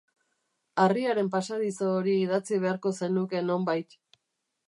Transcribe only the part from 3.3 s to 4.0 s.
nonbait.